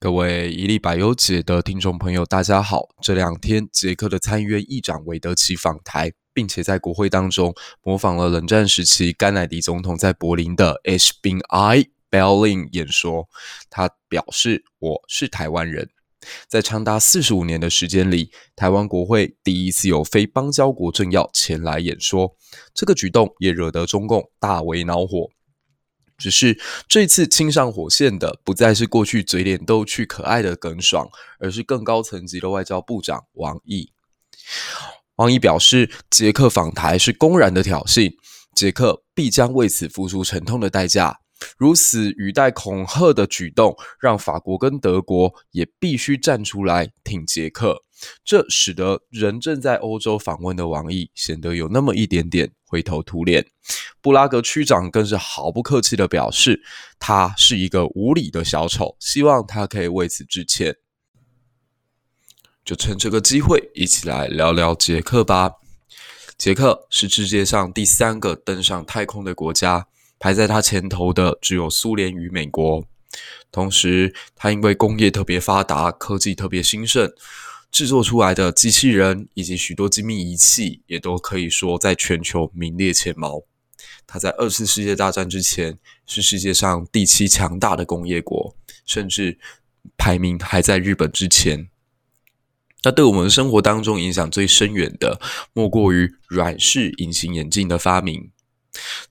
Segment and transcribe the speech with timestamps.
[0.00, 2.86] 各位一历百忧解的听众朋友，大家好。
[3.02, 7.52] 这两天，捷克的参议院议长韦德奇访台，并且在国会当中
[7.82, 13.28] 模仿了冷战时期甘乃迪总统在柏林的 “H b i n I Berlin 演说。
[13.70, 15.90] 他表示：“我是台湾人。”
[16.46, 22.36] 在长达四十五年的时间里，台湾国会第一次有非邦交国政要前来演说，
[22.72, 25.28] 这个举动也惹得中共大为恼火。
[26.18, 33.92] 只是这次亲上火线的不再是过去嘴脸逗趣可爱的耿爽，而是更高层级的外交部长王毅。
[35.16, 38.12] 王毅表示，捷克访台是公然的挑衅，
[38.54, 41.20] 捷克必将为此付出沉痛的代价。
[41.56, 47.84] 如此语带恐吓的举动，让法国跟德国也必须站出来挺捷克。
[48.24, 53.46] 这使得人正在欧洲访问的王毅显得有那么一点点灰头土脸。
[54.00, 56.62] 布拉格区长更是毫不客气地表示，
[56.98, 60.76] 他是一个无理的小丑，希望他可以为此致歉。
[62.64, 65.54] 就趁这个机会，一起来聊聊捷克吧。
[66.36, 72.84] 捷克是世界上第三个登上太空的国家，排在他前头的只有苏联与美国。
[73.50, 77.10] 同时，他因为工业特别发达，科技特别兴盛。
[77.70, 83.42] 制作出来的机器人以及许多精密仪器，也都可以说在全球名列前茅。
[84.06, 88.56] 它在二次世界大战之前是世界上第七强大的工业国，
[88.86, 89.38] 甚至
[89.96, 91.68] 排名还在日本之前。
[92.82, 95.20] 那对我们生活当中影响最深远的，
[95.52, 98.30] 莫过于软式隐形眼镜的发明。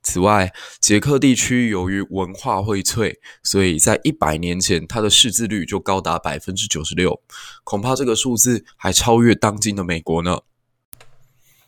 [0.02, 7.22] 此外，捷克地区由于文化荟萃，所以在一百年前，它的识字率就高达百分之九十六，
[7.64, 10.40] 恐怕这个数字还超越当今的美国呢。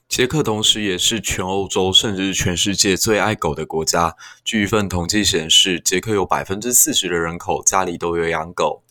[0.07, 4.15] 捷克同时也是全欧洲甚至全世界最爱狗的国家。
[4.43, 8.83] 据一份统计显示，捷克有百分之四十的人口家里都有养狗。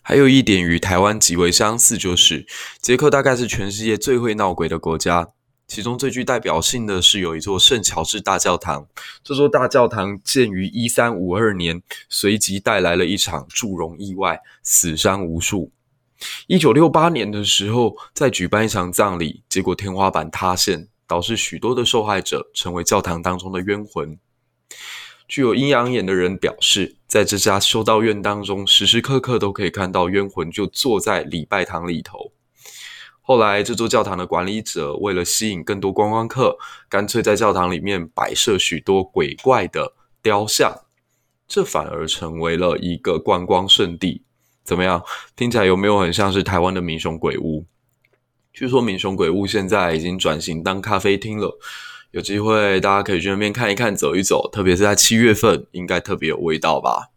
[0.00, 2.46] 还有一点与台湾极为相似，就是
[2.80, 5.30] 捷克大概是全世界最会闹鬼的国家。
[5.70, 8.88] 其中最具代表性的是有一座圣乔治大教堂。
[9.22, 15.70] 这座大教堂建于一三五二年，随即带来了一场祝融意外，死伤无数。
[16.48, 24.18] 一九六八年的时候，在举办一场葬礼，结果天花板塌陷，导致许多的受害者成为教堂当中的冤魂。
[25.28, 32.32] 具有阴阳眼的人表示，在这家修道院当中，时时刻刻都可以看到冤魂就坐在礼拜堂里头。
[33.30, 36.58] 后来，这座教堂的管理者为了吸引更多观光客，
[36.88, 40.80] 干脆在教堂里面摆设许多鬼怪的雕像，
[41.46, 44.24] 这反而成为了一个观光圣地。
[44.64, 45.00] 怎么样？
[45.36, 47.64] 听起来有没有很像是台湾的民雄鬼屋？
[48.52, 51.56] 据说民雄鬼屋现在已经转型当咖啡厅了，
[52.10, 57.10] 有机会大家可以去那边看一看、走一走，特别是在七月份，应该特别有味道吧。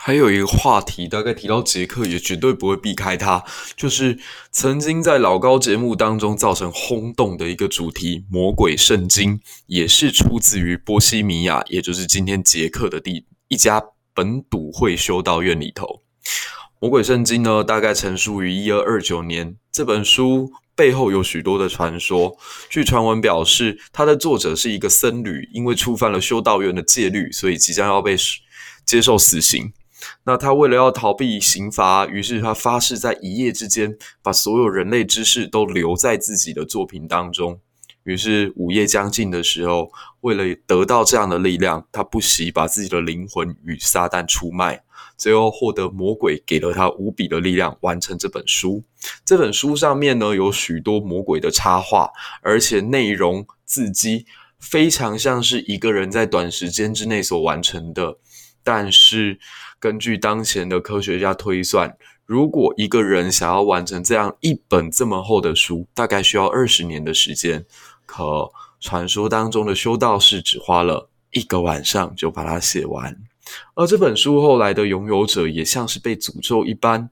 [0.00, 3.44] 还有一个话题，大概提到杰克也绝对不会避开它，
[3.76, 4.16] 就是
[4.52, 13.82] 曾经在老高节目当中造成轰动的一个主题——魔鬼圣经，也是出自于波西米亚，也就是今天捷克的地一家
[14.14, 16.02] 本笃会修道院里头。
[16.78, 19.56] 魔鬼圣经呢，大概成书于一二二九年。
[19.72, 22.38] 这本书背后有许多的传说，
[22.70, 28.16] 据传闻表示，它的作者是一个僧侣，因为触犯了修道院的戒律，所以即将要被
[28.86, 29.72] 接受死刑。
[30.24, 37.60] 那他为了要逃避刑罚，于是他发誓在一夜之间把所有人类知识都留在自己的作品当中。
[38.04, 44.82] 于是午夜将近的时候，为了得到这样的力量，他不惜把自己的灵魂与撒旦出卖，
[45.18, 48.82] 最后获得魔鬼给了他无比的力量，完成这本书。
[49.26, 52.10] 这本书上面呢，有许多魔鬼的插画，
[52.40, 54.24] 而且内容字迹
[54.58, 58.16] 非常像是一个人在短时间之内所完成的，
[58.64, 59.38] 但是。
[59.80, 61.96] 根据当前的科学家推算，
[62.26, 67.64] 如果一个人想要完成这样一本这么厚的书，大概需要二十年的时间。
[68.04, 73.16] 可传说当中的修道士只花了一个晚上就把它写完。
[73.74, 77.08] 而这本书后来的拥有者也像是被诅咒一般。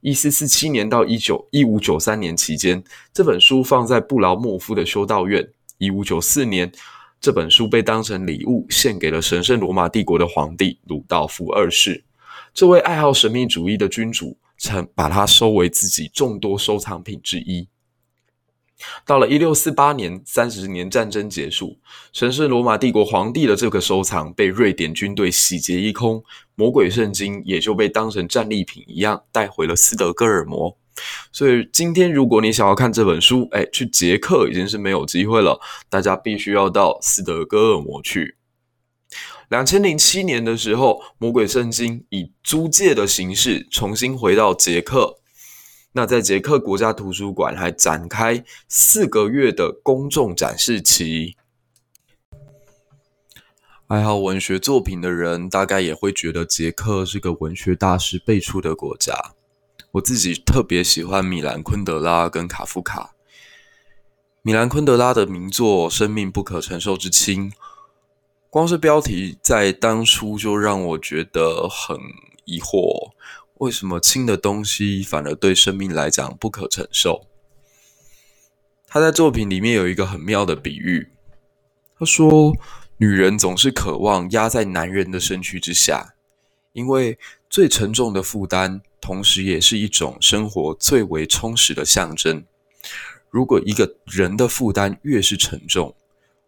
[0.00, 2.82] 一四四七年到一九一五九三年期间，
[3.12, 5.48] 这本书放在布劳莫夫的修道院。
[5.76, 6.72] 一五九四年。
[7.20, 12.04] 这本书被当成礼物献给了神圣罗马帝国的皇帝鲁道夫二世。
[12.54, 17.68] 这位爱好神秘主义的君主曾把它收为自己众多收藏品之一。
[19.04, 21.76] 到了一六四八年，三十年战争结束，
[22.12, 26.22] 神圣罗马帝国皇帝的这个收藏被瑞典军队洗劫一空，
[26.54, 30.78] 魔鬼圣经也就被当成战利品一样带回了斯德哥尔摩。
[31.32, 38.36] 所以今天如果你想要看这本书，哎，去捷克已经是没有机会了，大家必须要到斯德哥尔摩去。
[39.48, 45.16] 两千零七年的时候，魔鬼圣经以租借的形式重新回到捷克。
[45.92, 51.34] 那在捷克国家图书馆还展开四个月的公众展示期。
[53.86, 59.14] 爱好文学作品的人，大概也会觉得捷克是个文学大师辈出的国家。
[59.98, 63.14] 我自己特别喜欢米兰昆德拉跟卡夫卡。
[64.42, 67.50] 米兰昆德拉的名作《生命不可承受之轻》，
[68.48, 71.98] 光是标题在当初就让我觉得很
[72.44, 73.12] 疑惑。
[73.54, 77.26] 为什么轻的东西反而对生命来讲不可承受？
[78.86, 81.08] 他在作品里面有一个很妙的比喻，
[81.98, 82.52] 他说
[82.98, 86.14] ：“女人总是渴望压在男人的身躯之下，
[86.72, 87.18] 因为
[87.50, 92.44] 最沉重的负担，同时也是一种生活最为充实的象征。
[93.30, 95.94] 如果一个人的负担越是沉重，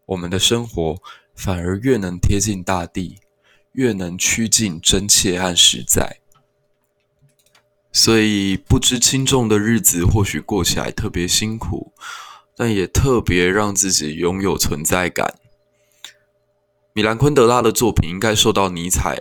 [0.07, 0.97] 我们的生活
[1.35, 3.19] 反而越能贴近大地，
[3.73, 6.19] 越能趋近真切和实在。”
[7.93, 11.93] 所以不知轻重的日子，或许过起来特别辛苦，
[12.57, 15.35] 但也特别让自己拥有存在感。
[16.93, 19.19] 米兰昆德拉的作品应该受到尼采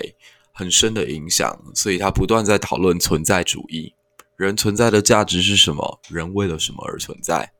[0.59, 3.93] 很深的影响，所以他不断在讨论存在主义：
[4.35, 6.01] 人存在的价值是什么？
[6.09, 7.53] 人为了什么而存在？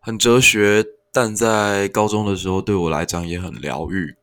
[0.00, 4.16] 很哲学，但在高中的时候对我来讲也很疗愈。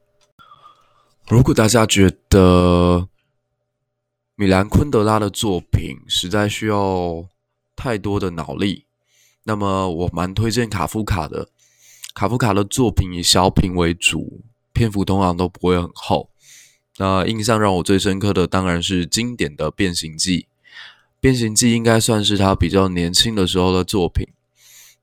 [1.29, 3.07] 如果大家觉得，
[4.35, 7.25] 米兰昆德拉的作品实在需要
[7.73, 8.85] 太多的脑力，
[9.45, 11.47] 那么我蛮推荐卡夫卡的。
[12.13, 14.41] 卡夫卡的作品以小品为主，
[14.73, 16.29] 篇幅通常都不会很厚。
[16.99, 20.41] 那印象让我最深刻的当然是经典的《变形记》。
[21.21, 24.27] 《变形记》应该算是他比较年轻的时候的作品，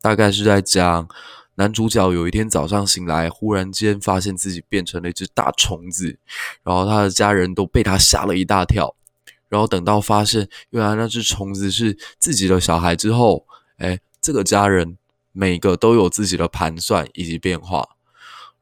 [0.03, 1.09] 大概是在讲
[1.55, 6.19] 男主角有一天早上醒来，忽然间发现自己变成了一只大虫子，
[6.63, 8.95] 然后他的家人都被他吓了一大跳。
[9.49, 13.47] 然后等到发现原来那只虫子是自己的小孩之后，
[13.79, 14.99] 哎，这个家人
[15.33, 17.96] 每个都有自己的盘算以及变化。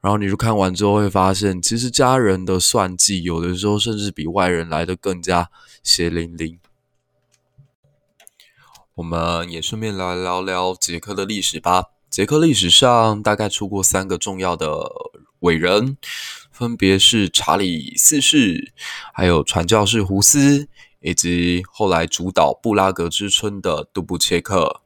[0.05, 5.49] 然后你就看完之后会发现，其实家人的算计有的时候甚至比外人来得更加
[5.81, 6.59] 血淋淋。
[8.93, 11.85] 我们也顺便来聊聊捷克的历史吧。
[12.07, 14.87] 捷克历史上大概出过三个重要的
[15.39, 15.97] 伟人。
[16.51, 18.73] 分别是查理四世，
[19.11, 20.67] 还有传教士胡斯，
[21.01, 24.81] 以及后来主导布拉格之春的杜布切克。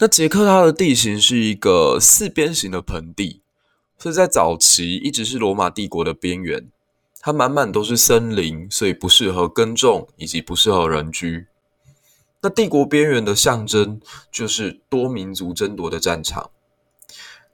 [0.00, 3.42] 那捷克它的地形是一个四边形的盆地，
[3.98, 6.70] 所以在早期一直是罗马帝国的边缘，
[7.20, 11.46] 它满满都是森林，所以不适合耕种，以及不适合人居。
[12.42, 14.00] 那帝国边缘的象征
[14.30, 16.50] 就是多民族争夺的战场，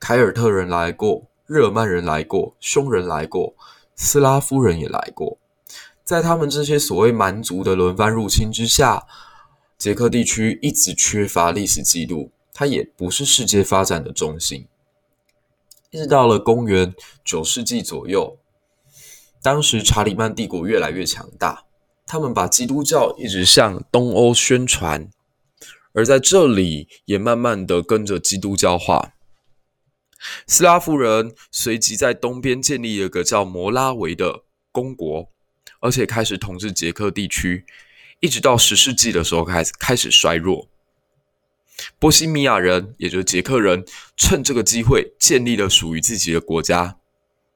[0.00, 1.28] 凯尔特人来过。
[1.46, 3.54] 日耳曼人来过，匈人来过，
[3.94, 5.38] 斯拉夫人也来过。
[6.02, 9.06] 在他们这些所谓蛮族的轮番入侵之下，
[9.76, 14.66] 捷克地区一直缺乏历史记录，它也不是世界发展的中心。
[15.92, 18.38] 一直到了公元九世纪左右，
[19.42, 21.66] 当时查理曼帝国越来越强大，
[22.06, 25.10] 他们把基督教一直向东欧宣传，
[25.92, 29.12] 而在这里也慢慢的跟着基督教化。
[30.46, 35.28] 斯拉夫人随即在东边建立了个叫摩拉维的公国，
[35.80, 37.66] 而且开始统治捷克地区，
[38.20, 40.70] 一直到十世纪的时候开始开始衰弱。
[41.98, 43.84] 波西米亚人，也就是捷克人，
[44.16, 46.96] 趁这个机会建立了属于自己的国家，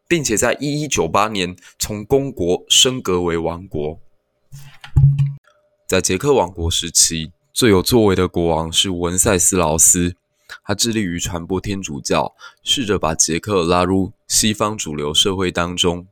[0.09, 4.01] 并且在一一九八年从公国升格为王国。
[5.87, 10.17] 在捷克王国时期，最有作为的国王是文塞斯劳斯。
[10.65, 16.07] 他致力于传播天主教，试着把捷克拉入西方主流社会当中，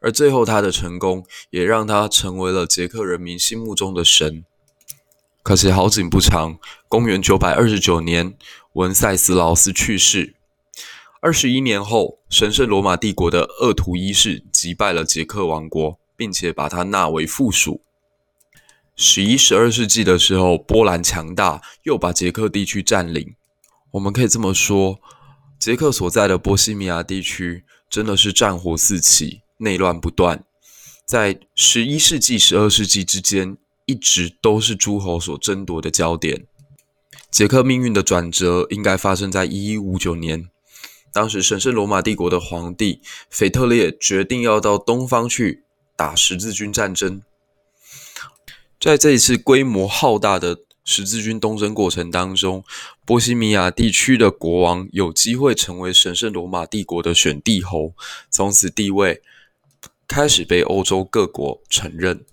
[0.00, 4.44] 而最后他的成功也让他成为了捷克人民心目中的神。
[5.44, 6.58] 可惜好景不长，
[6.88, 8.34] 公元九百二十九年，
[8.72, 10.36] 文塞斯劳斯去世。
[11.20, 17.82] 二十一年后，神圣罗马帝国的鄂图一世击败了捷克王国，并且把他纳为附属。
[18.96, 23.34] 十一、十二世纪的时候，波兰强大，又把捷克地区占领。
[23.90, 24.98] 我们可以这么说，
[25.58, 30.42] 捷克所在的波西米亚地区真的是战火四起，内乱不断。
[31.04, 36.46] 在十一世纪、十二世纪之间，一直都是诸侯所争夺的焦点。
[37.30, 40.48] 捷克命运的转折应该发生在一一五九年，
[41.12, 45.64] 当时神圣罗马帝国的皇帝腓特烈决定要到东方去
[45.96, 47.22] 打十字军战争。
[48.80, 52.62] 在这一次规模浩大的十字军东征过程当中，
[53.04, 57.94] 波西米亚地区的国王有机会成为神圣罗马帝国的选帝侯，
[58.30, 59.22] 从此地位
[60.06, 62.24] 开始被欧洲各国承认。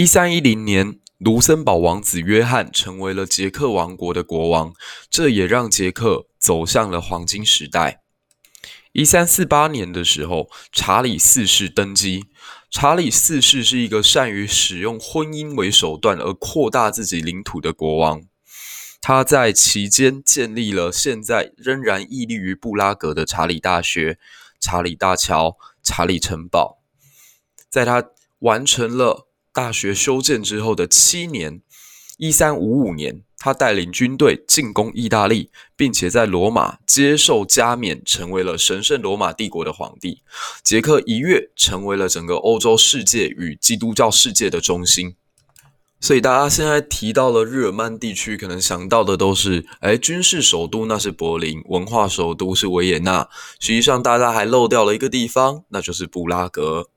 [0.00, 4.72] 一三一零年，卢森堡王子约翰成为了捷克王国的国王，
[5.10, 8.00] 这也让捷克走向了黄金时代。
[8.92, 12.24] 一三四八年的时候，查理四世登基。
[12.70, 18.22] 查理四世是一个善于使用婚姻为手段而扩大自己领土的国王。
[19.02, 24.18] 他在期间建立了现在仍然屹立于布拉格的查理大学、
[24.58, 26.78] 查理大桥、查理城堡。
[27.68, 28.02] 在他
[28.38, 31.60] 完成了大学修建之后的七年，
[32.18, 33.22] 一三五五年。
[33.42, 40.20] 他带领军队进攻意大利，并且在罗马接受加冕，成为了神圣罗马帝国的皇帝。
[40.62, 45.16] 捷克一跃成为了整个欧洲世界与基督教世界的中心。
[46.02, 53.26] 所以大家现在提到了日耳曼地区，可能想到的都是，哎，军事首都那是柏林，文化首都是维也纳。
[53.58, 56.88] 实际上，大家还漏掉了一个地方，那就是布拉格。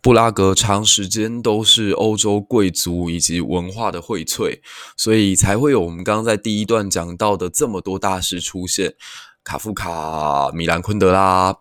[0.00, 4.60] 布拉格长时间都是欧洲贵族以及文化的荟萃，
[4.96, 8.94] 所以才会有我们刚刚在第一段讲到的这么多大师出现：
[9.42, 11.56] 卡夫卡、米兰昆德拉，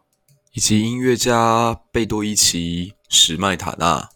[0.53, 4.09] 以及音乐家贝多伊奇、史麦塔纳。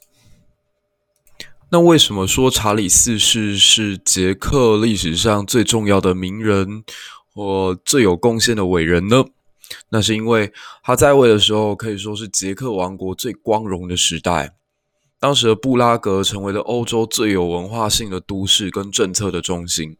[1.72, 6.84] 那为什么说查理四世是捷克历史上最重要的名人
[7.34, 9.24] 或最有贡献的伟人呢？
[9.90, 10.52] 那是因为
[10.84, 14.56] 他在位的时候可以说是捷克王国最光荣的时代。
[15.20, 19.96] 当时的布拉格成为了欧洲最有文化性的都市跟政策的中心。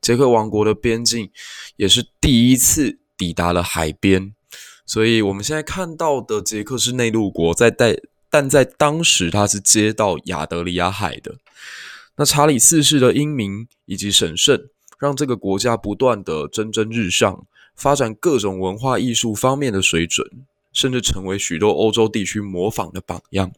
[0.00, 1.30] 捷克王国的边境
[1.76, 4.34] 也是第一次抵达了海边，
[4.84, 7.96] 所以我们现在看到的捷克是内陆国，在带，
[8.28, 11.36] 但在当时它是接到亚得里亚海的。
[12.16, 14.68] 那查理四世的英明以及审慎，
[14.98, 17.46] 让这个国家不断的蒸蒸日上。
[17.74, 20.26] 发展各种文化艺术方面的水准，
[20.72, 23.52] 甚至成为许多欧洲地区模仿的榜样。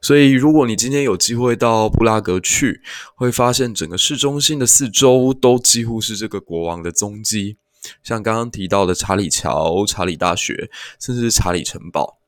[0.00, 2.80] 所以，如果你今天有机会到布拉格去，
[3.16, 7.56] 会发现整个市中心的四周都几乎是这个国王的踪迹，
[8.02, 12.18] 像刚刚提到的查理桥、查理大学，甚至是查理城堡。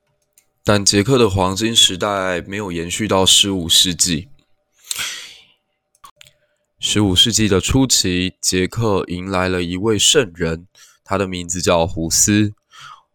[0.64, 4.26] 但捷克的黄金时代没有延续到十五世纪。
[6.80, 10.66] 十五世纪的初期，捷克迎来了一位圣人。
[11.06, 12.52] 他的名字叫胡斯。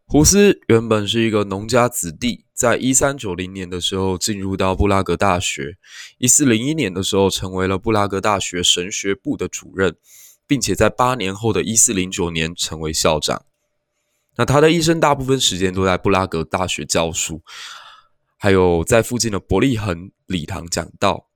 [0.06, 5.78] 胡斯原本是一个农家子弟，在一三九零年的时候进入到布拉格大学，
[6.18, 9.96] 一四零一年的时候成为了布拉格大学神学部的主任，
[10.48, 13.46] 并且在八年后的一四零九年成为校长。
[14.38, 17.42] 那他的一生大部分时间都在布拉格大学教书，
[18.38, 21.30] 还有在附近的伯利恒礼堂讲道。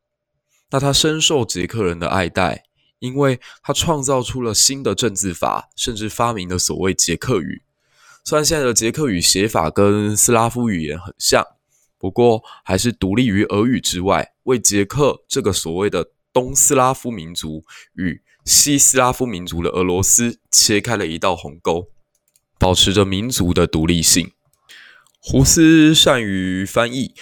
[0.71, 2.63] 那他深受捷克人的爱戴。
[2.99, 7.63] 因为他创造出了新的正字法，甚至发明了所谓捷克语。
[8.23, 11.45] 虽然现在的捷克语写法跟斯拉夫语言很像，
[11.99, 21.89] 不过还是独立于俄语之外，为捷克这个所谓的东斯拉夫民族与西斯拉夫民族的俄罗斯切开了一道鸿沟，
[22.57, 24.31] 保持着民族的独立性。
[25.19, 27.13] 胡斯善于翻译，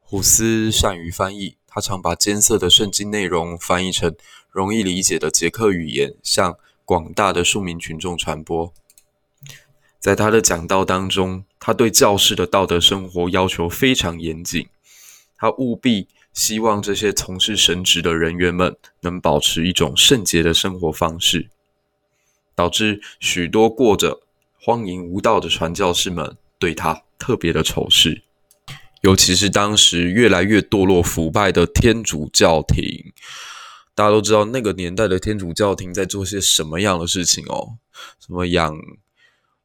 [0.00, 4.14] 胡斯善于翻译，他常把艰涩的圣经内容翻译成。
[4.58, 8.74] 容易理解的捷克语言向广大的庶民群众传播。
[10.00, 14.66] 在他的讲道当中，他对教士的道德生活要求非常严谨。
[15.36, 21.48] 他务必希望这些从事神职的人员们能保持一种圣洁的生活方式，
[22.56, 24.22] 导致许多过着
[24.60, 28.22] 荒淫无道的传教士们对他特别的仇视，
[29.02, 33.07] 尤其是当时越来越堕落腐败的天主教廷。
[33.98, 37.78] 大家都知道那个年代的天主教廷在做些什么样的事情哦？
[38.20, 38.72] 什么养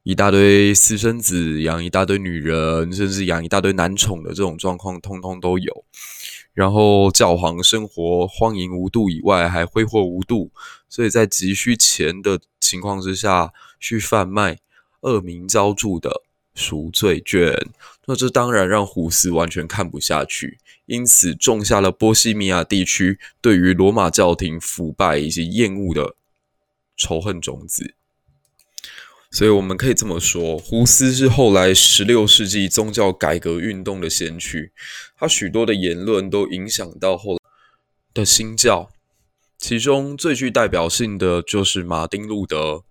[0.02, 5.84] 一大堆私生子，养一大堆女人，甚至养一大堆男宠的这种状况，通通都有。
[6.52, 10.50] 然后教皇生活荒淫无度以外，还挥霍无度，
[10.88, 14.58] 所以在急需钱的情况之下，去贩卖
[15.02, 16.22] 恶名昭著的
[16.54, 17.54] 赎罪券。
[18.06, 20.58] 那这当然让胡斯完全看不下去。
[20.86, 26.14] 因此，种下了波西米亚地区对于罗马教廷腐败以及厌恶的
[26.96, 27.94] 仇恨种子。
[29.30, 34.70] 所以我们可以这么说，胡斯是后来十六世纪宗教改革运动的先驱，
[35.16, 37.40] 他许多的言论都影响到后
[38.12, 38.90] 的新教，
[39.58, 42.84] 其中最具代表性的就是马丁路德。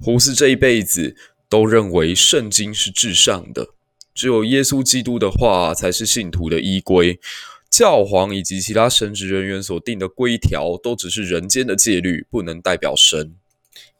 [0.00, 1.16] 胡斯这一辈子
[1.48, 3.68] 都认为圣经是至上的，
[4.14, 7.18] 只有耶稣基督的话才是信徒的依归，
[7.70, 13.34] 教皇以及其他神职人员所定的规条都只是人间的戒律，不能代表神。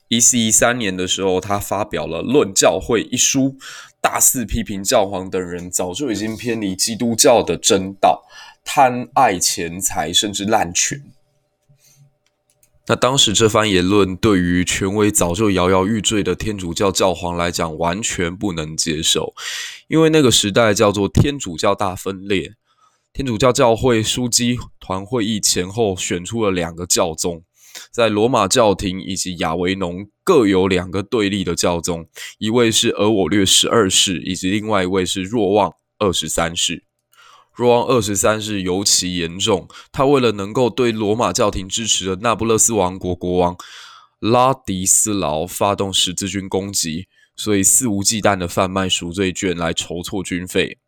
[0.09, 3.57] 一四一三年的时候，他发表了《论教会》一书，
[4.01, 8.23] 大肆批评教皇等人早就已经偏离基督教的真道，
[8.65, 11.03] 贪爱钱财，甚至滥权。
[12.87, 19.33] 那当时这番言论对于权威早就摇摇欲坠的天主教教皇来讲，完全不能接受，
[19.89, 22.53] 因为那个时代叫做天主教大分裂，
[23.15, 27.43] 天主教教会枢机团会议前后选出了两个教宗。
[27.91, 32.07] 在罗马教廷以及亚维农各有两个对立的教宗，
[32.39, 36.85] 一位是额我略十二世，以及另外一位是若望二十三世。
[37.55, 43.57] 若望二十三世尤其严重，他为了能够对罗马教廷支持的那不勒斯王国国王
[44.19, 47.07] 拉迪斯劳发动十字军攻击，
[47.37, 50.79] 所以肆无忌惮的贩卖赎罪券来筹措军费。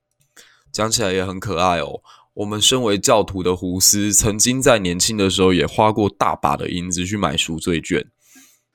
[0.72, 2.00] 讲起来也很可爱哦。
[2.34, 8.04] 我们身为教徒的胡斯，曾经在年轻的时候也花过大把的银子去买赎罪券，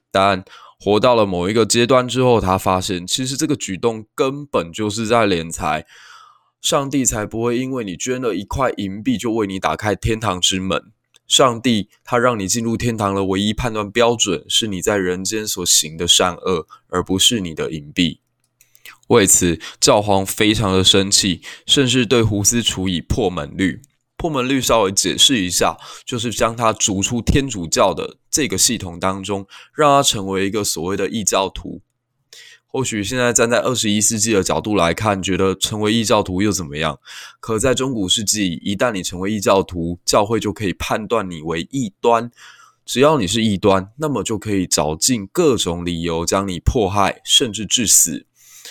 [0.09, 0.43] 但
[0.79, 5.85] 活到了某一个阶段之后，他发现其实这个举动根本就是在敛财，
[6.61, 10.91] 上帝才不会因为你捐了一块银币就为你打开天堂之门。
[11.27, 18.19] 上帝他让你进入天堂的唯一判断标准是你在人间所行的善恶，而不是你的银币。
[19.07, 23.81] 为此，教皇非常的生气，甚至对胡斯处以破门律。
[24.15, 31.81] 破门律稍微解释一下，就是将他逐出天主教的这个系统当中，让他成为一个所谓的异教徒。
[32.71, 36.97] 或许现在站在二十一世纪的角度来看，觉得成为异教徒又怎么样？
[37.41, 42.31] 可在中古世纪，一旦你成为异教徒，教会就可以判断你为异端。
[42.85, 48.25] 只要你是异端，那么就可以找尽各种理由将你迫害，甚至致死。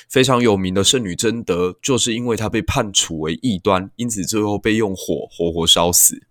[0.09, 6.23] 非常有名的圣女贞德，就是因为她被判处为异端，因此最后被用火活活烧死。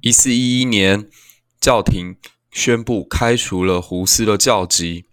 [0.00, 1.08] 一四一一年，
[1.60, 2.16] 教廷
[2.50, 5.04] 宣布开除了胡斯的教籍，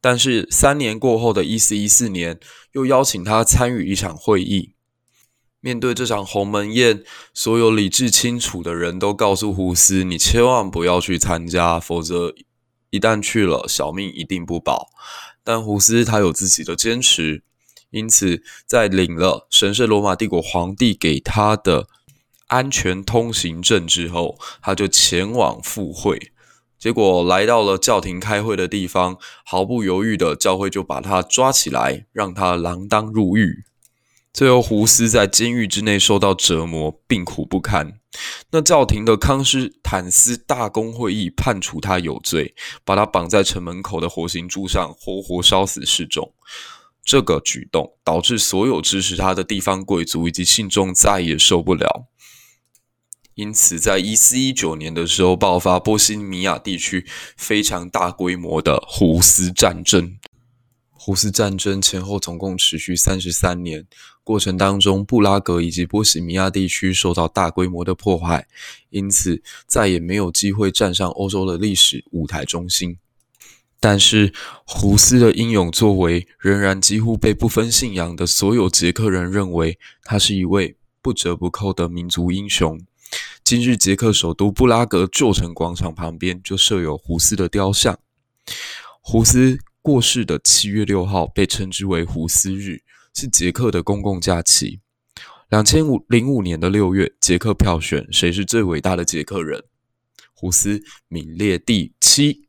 [0.00, 2.38] 但是三年过后的一四一四年，
[2.72, 4.74] 又邀请他参与一场会议。
[5.60, 7.02] 面对这场鸿门宴，
[7.34, 12.32] 所有理智清楚的人都告诉胡斯：“你千万不要去参加，否则
[12.90, 14.88] 一旦去了，小命一定不保。”
[15.42, 17.42] 但胡斯他有自己的坚持，
[17.90, 21.88] 因此在领了神圣罗马帝国皇帝给他的
[22.46, 26.30] 安全通行证之后，他就前往赴会。
[26.78, 33.64] 结果来到了教廷开会的地方，毫不犹豫的教会就把他抓起来，让他锒铛入狱。
[34.32, 37.94] 最后，胡斯在监狱之内受到折磨，病苦不堪。
[38.52, 46.32] 那教廷的康斯坦斯大公会议判处他有罪，把他绑在城门口的火刑柱上，活活烧死示众。
[47.02, 52.04] 这个举动导致所有支持他的地方贵族以及信众再也受不了，
[53.38, 60.18] 因此，在一四一九年的时候，爆发波西米亚地区非常大规模的胡斯战争。
[60.90, 63.86] 胡斯战争前后总共持续三十三年。
[64.24, 68.48] 过程当中，布拉格以及波西米亚地区受到大规模的破坏，
[68.90, 72.98] 因此再也没有机会站上欧洲的历史舞台中心。
[73.78, 74.32] 但是，
[74.64, 82.80] 胡斯的英勇作为仍然几乎被不分信仰的所有捷克人认为他是一位不折不扣的民族英雄。
[83.48, 87.98] 今日捷克首都布拉格旧城广场旁边就设有胡斯的雕像。
[89.00, 92.82] 胡斯过世的七月六号被称之为胡斯日。
[93.14, 94.80] 是捷克的公共假期。
[95.48, 99.64] 两千五零五年的六月，捷克票选谁是最伟大的捷克人，
[100.34, 102.42] 胡斯名列第七。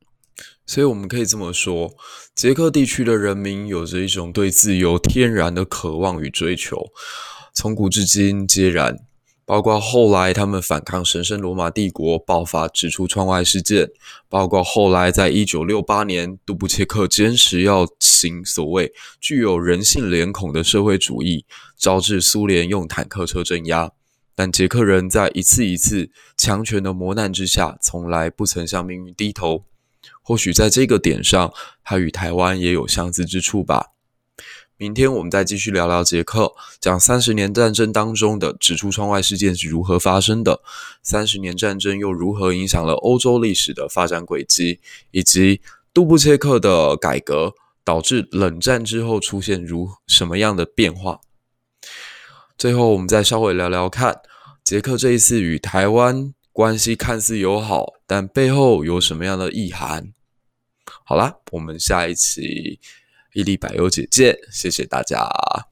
[0.65, 1.95] 所以我们可以这么说，
[2.35, 6.91] 捷克地区的人民有着一种对自由天然的渴望与追求，
[7.53, 9.08] 从古至今皆然。
[9.49, 13.87] 包括后来他们反抗神圣罗马帝国，爆发指出窗外事件；
[14.29, 23.91] 包括后来在一九六八年，杜布切克坚持要行所谓具有人性脸孔的社会主义，招致苏联用坦克车镇压。
[24.35, 29.63] 但捷克人在一次一次强权的磨难之下，从来不曾向命运低头。
[30.21, 31.51] 或许在这个点上，
[31.83, 33.93] 他与台湾也有相似之处吧。
[34.81, 40.61] 明天我们再继续聊聊捷克，讲三十年战争当中的指出窗外事件是如何发生的，
[41.03, 44.79] 三十年战争又如何影响了欧洲历史的发展轨迹，
[45.11, 45.59] 以及
[45.93, 51.19] 杜布切克的改革导致冷战之后出现如什么样的变化？
[52.57, 54.21] 最后，我们再稍微聊聊看，
[54.63, 60.13] 捷克这一次与台湾关系看似友好，但背后有什么样的意涵？
[61.03, 62.79] 好啦，我们下一期
[63.33, 65.68] 伊丽柏油姐姐谢谢大家。